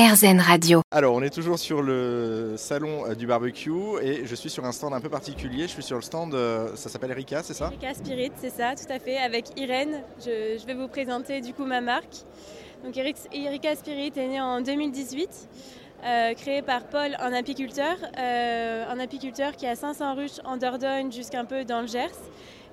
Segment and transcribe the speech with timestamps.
[0.00, 0.80] RZN Radio.
[0.90, 4.72] Alors, on est toujours sur le salon euh, du barbecue et je suis sur un
[4.72, 5.64] stand un peu particulier.
[5.64, 7.66] Je suis sur le stand, euh, ça s'appelle Erika, c'est ça?
[7.66, 10.00] Erika Spirit, c'est ça, tout à fait, avec Irène.
[10.18, 12.24] Je, je vais vous présenter du coup ma marque.
[12.82, 15.28] Donc Erika Spirit est née en 2018.
[16.02, 21.12] Euh, créée par Paul, un apiculteur, euh, un apiculteur qui a 500 ruches en Dordogne
[21.12, 22.08] jusqu'un peu dans le Gers.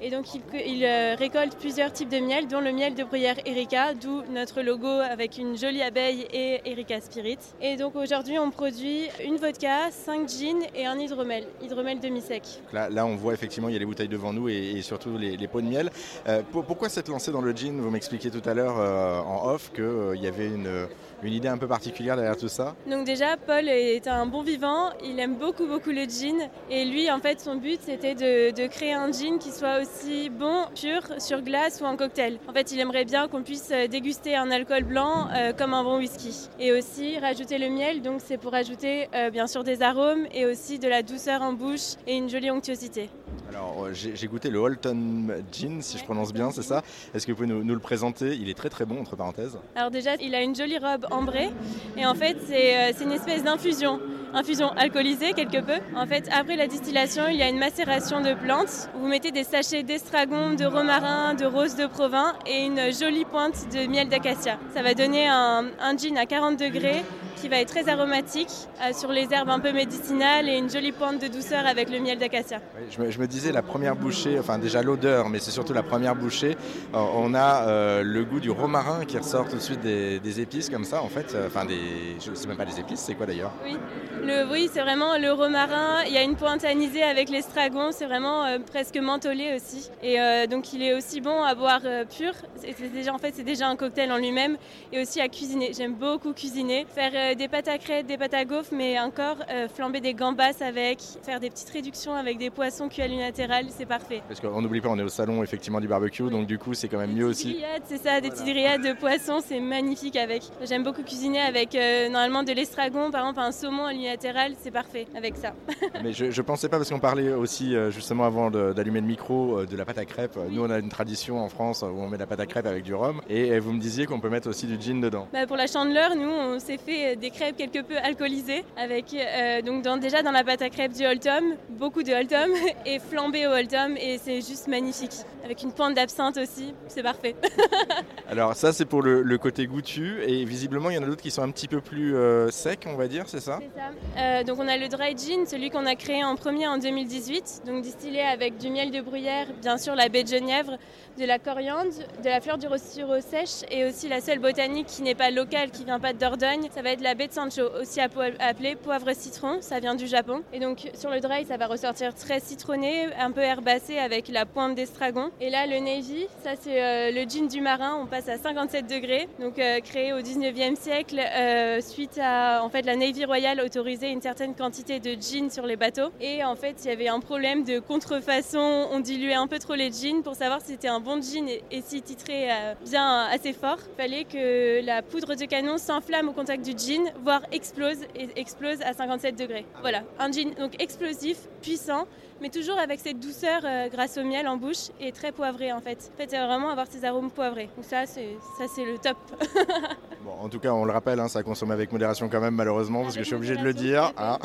[0.00, 3.36] Et donc il, il euh, récolte plusieurs types de miel, dont le miel de bruyère
[3.46, 7.38] Erika, d'où notre logo avec une jolie abeille et Erika Spirit.
[7.62, 12.42] Et donc aujourd'hui on produit une vodka, 5 gins et un hydromel, hydromel demi-sec.
[12.72, 15.16] Là, là, on voit effectivement il y a les bouteilles devant nous et, et surtout
[15.16, 15.90] les, les, pots de miel.
[16.28, 17.80] Euh, pour, pourquoi s'être lancé dans le gin?
[17.80, 20.88] Vous m'expliquiez tout à l'heure euh, en off qu'il euh, y avait une,
[21.22, 22.74] une, idée un peu particulière derrière tout ça.
[22.90, 26.36] Donc déjà Paul est un bon vivant, il aime beaucoup beaucoup le gin
[26.70, 29.85] et lui en fait son but c'était de, de créer un gin qui soit aussi
[30.30, 32.38] bon, pur, sur glace ou en cocktail.
[32.48, 35.82] En fait, il aimerait bien qu'on puisse euh, déguster un alcool blanc euh, comme un
[35.82, 36.48] bon whisky.
[36.58, 40.46] Et aussi rajouter le miel, donc c'est pour ajouter euh, bien sûr des arômes et
[40.46, 43.10] aussi de la douceur en bouche et une jolie onctuosité.
[43.50, 46.82] Alors, j'ai goûté le Holton Gin, si je prononce bien, c'est ça
[47.14, 48.34] Est-ce que vous pouvez nous, le présenter?
[48.34, 49.58] Il est très très bon, entre parenthèses.
[49.74, 51.50] Alors déjà, il a une jolie robe ambrée
[51.96, 54.00] et en fait, c'est une espèce d'infusion
[54.34, 55.80] infusion alcoolisée quelque peu.
[55.96, 58.90] En fait, après la distillation, il y a une macération de plantes.
[58.94, 63.72] Vous mettez des sachets d'estragon, de romarin, de rose de Provins et une jolie pointe
[63.72, 64.58] de miel d'acacia.
[64.74, 67.02] Ça va donner un, un gin à 40 degrés
[67.36, 68.48] qui va être très aromatique
[68.80, 72.00] euh, sur les herbes un peu médicinales et une jolie pointe de douceur avec le
[72.00, 72.60] miel d'acacia.
[72.76, 75.72] Oui, je, me, je, me disais la première bouchée, enfin déjà l'odeur, mais c'est surtout
[75.74, 76.56] la première bouchée,
[76.94, 80.40] euh, on a euh, le goût du romarin qui ressort tout de suite des, des
[80.40, 81.78] épices comme ça en fait, enfin des,
[82.24, 83.52] je sais même pas des épices, c'est quoi d'ailleurs?
[83.64, 83.76] Oui,
[84.24, 88.06] le, oui c'est vraiment le romarin, il y a une pointe anisée avec l'estragon, c'est
[88.06, 89.90] vraiment euh, presque mentholé aussi.
[90.02, 90.16] Et
[90.48, 91.82] donc il est aussi bon à boire
[92.16, 94.56] pur, c'est déjà en fait c'est déjà un cocktail en lui-même
[94.92, 95.72] et aussi à cuisiner.
[95.76, 99.68] J'aime beaucoup cuisiner, faire des pâtes à crêpes, des pâtes à gaufres, mais encore euh,
[99.68, 103.86] flamber des gambas avec, faire des petites réductions avec des poissons cuits à l'unilatéral, c'est
[103.86, 104.22] parfait.
[104.28, 106.30] Parce qu'on n'oublie pas, on est au salon effectivement du barbecue, oui.
[106.30, 107.58] donc du coup c'est quand même des mieux aussi.
[107.84, 108.42] C'est ça, des voilà.
[108.42, 110.42] petites grillades de poissons, c'est magnifique avec.
[110.62, 114.70] J'aime beaucoup cuisiner avec euh, normalement de l'estragon, par exemple un saumon à l'unilatéral, c'est
[114.70, 115.54] parfait avec ça.
[116.02, 119.60] mais je, je pensais pas parce qu'on parlait aussi euh, justement avant d'allumer le micro
[119.60, 120.36] euh, de la pâte à crêpes.
[120.36, 120.54] Oui.
[120.54, 122.84] Nous on a une tradition en France où on met la pâte à crêpes avec
[122.84, 125.28] du rhum et vous me disiez qu'on peut mettre aussi du gin dedans.
[125.32, 129.62] Bah, pour la chandeleur, nous on s'est fait des crêpes quelque peu alcoolisées avec euh,
[129.62, 132.50] donc dans, déjà dans la pâte à crêpes du Holtom, beaucoup de Holtom
[132.86, 135.14] et flambé au Holtom et c'est juste magnifique.
[135.44, 137.36] Avec une pointe d'absinthe aussi, c'est parfait.
[138.28, 141.22] Alors ça c'est pour le, le, côté goûtu et visiblement il y en a d'autres
[141.22, 143.60] qui sont un petit peu plus euh, secs on va dire, c'est ça?
[143.76, 144.20] Ça.
[144.20, 147.62] Euh, donc on a le dry gin, celui qu'on a créé en premier en 2018,
[147.66, 150.76] donc distillé avec du miel de bruyère, bien sûr la baie de genièvre,
[151.18, 155.02] de la coriandre, de la fleur du rossyro sèche et aussi la seule botanique qui
[155.02, 157.62] n'est pas locale, qui vient pas de Dordogne, ça va être la baie de Sancho,
[157.80, 160.42] aussi appelée poivre citron, ça vient du Japon.
[160.52, 164.44] Et donc sur le dry ça va ressortir très citronné, un peu herbacé avec la
[164.44, 165.30] pointe d'estragon.
[165.40, 168.88] Et là le navy, ça c'est euh, le gin du marin, on passe à 57
[168.88, 173.60] degrés, donc euh, créé au 19e siècle euh, suite à en fait la Navy Royale
[173.60, 177.06] autorisait une certaine quantité de gin sur les bateaux et en fait il y avait
[177.06, 180.88] un problème de contrefaçon, on diluait un peu trop les gins pour savoir si c'était
[180.88, 182.48] un bon gin et, si titré
[182.84, 183.78] bien assez fort.
[183.92, 188.28] Il fallait que la poudre de canon s'enflamme au contact du gin, voire explose et
[188.36, 189.66] explose à 57 degrés.
[189.80, 192.06] Voilà, un gin donc explosif, puissant,
[192.40, 195.80] mais toujours avec cette douceur euh, grâce au miel en bouche et très poivré en
[195.80, 196.10] fait.
[196.14, 197.68] En fait, c'est vraiment avoir ces arômes poivrés.
[197.76, 199.16] Donc ça, c'est ça c'est le top.
[200.24, 203.02] bon, en tout cas, on le rappelle, hein, ça consomme avec modération quand même malheureusement
[203.02, 204.12] parce avec que je suis obligé de le dire.
[204.18, 204.38] Hein.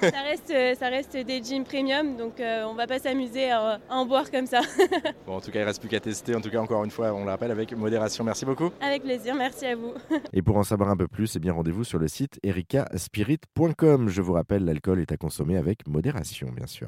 [0.00, 3.94] ça reste ça reste des jeans premium, donc euh, on va pas s'amuser à, à,
[3.94, 4.60] en boire comme ça.
[5.26, 6.34] bon, en tout cas, il reste plus qu'à tester.
[6.34, 8.24] En tout cas, encore une fois, on le rappelle avec modération.
[8.24, 8.70] Merci beaucoup.
[8.80, 9.92] Avec plaisir, merci à vous.
[10.32, 14.08] et pour en savoir un peu plus, eh bien rendez-vous sur le site ericaspirit.com.
[14.08, 16.86] Je vous rappelle, l'alcool est à consommer avec modération, bien sûr.